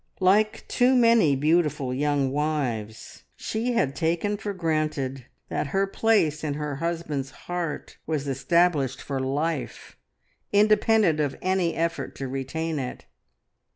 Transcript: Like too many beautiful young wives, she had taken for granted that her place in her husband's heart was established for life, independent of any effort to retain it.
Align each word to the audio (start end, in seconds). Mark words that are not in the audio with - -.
Like 0.19 0.67
too 0.67 0.95
many 0.95 1.35
beautiful 1.35 1.93
young 1.93 2.31
wives, 2.31 3.21
she 3.35 3.73
had 3.73 3.95
taken 3.95 4.35
for 4.35 4.51
granted 4.51 5.27
that 5.49 5.67
her 5.67 5.85
place 5.85 6.43
in 6.43 6.55
her 6.55 6.77
husband's 6.77 7.29
heart 7.45 7.97
was 8.07 8.27
established 8.27 8.99
for 8.99 9.19
life, 9.19 9.95
independent 10.51 11.19
of 11.19 11.37
any 11.39 11.75
effort 11.75 12.15
to 12.15 12.27
retain 12.27 12.79
it. 12.79 13.05